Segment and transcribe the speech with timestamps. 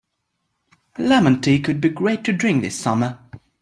[0.97, 3.19] A lemon tea could be great to drink this summer.